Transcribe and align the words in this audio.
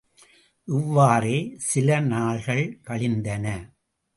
இவ்வாறே 0.67 1.35
சில 1.59 1.99
நாள்கள் 2.07 2.65
கழிந்தன. 2.81 3.45